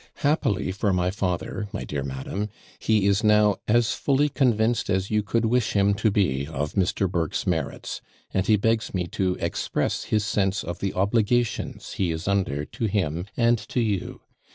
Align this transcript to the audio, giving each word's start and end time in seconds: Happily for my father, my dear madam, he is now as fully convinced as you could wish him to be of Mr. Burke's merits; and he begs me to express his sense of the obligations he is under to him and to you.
Happily 0.25 0.71
for 0.71 0.91
my 0.91 1.11
father, 1.11 1.67
my 1.71 1.83
dear 1.83 2.03
madam, 2.03 2.49
he 2.79 3.05
is 3.05 3.23
now 3.23 3.57
as 3.67 3.93
fully 3.93 4.29
convinced 4.29 4.89
as 4.89 5.11
you 5.11 5.21
could 5.21 5.45
wish 5.45 5.73
him 5.73 5.93
to 5.93 6.09
be 6.09 6.47
of 6.47 6.73
Mr. 6.73 7.07
Burke's 7.07 7.45
merits; 7.45 8.01
and 8.33 8.47
he 8.47 8.55
begs 8.55 8.95
me 8.95 9.05
to 9.09 9.37
express 9.39 10.05
his 10.05 10.25
sense 10.25 10.63
of 10.63 10.79
the 10.79 10.95
obligations 10.95 11.91
he 11.93 12.09
is 12.09 12.27
under 12.27 12.65
to 12.65 12.85
him 12.85 13.27
and 13.37 13.59
to 13.59 13.79
you. 13.79 14.21